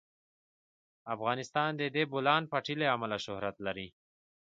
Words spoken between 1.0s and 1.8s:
افغانستان